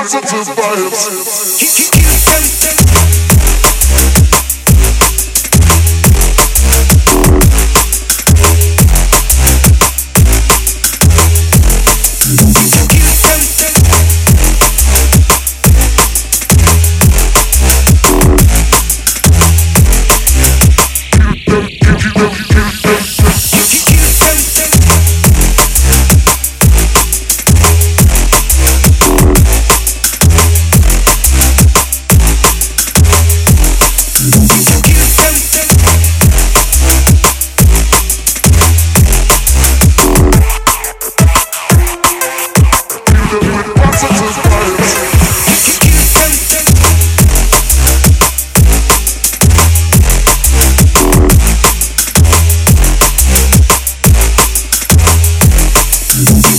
[0.00, 1.90] positive vibes.
[56.20, 56.49] Vibes.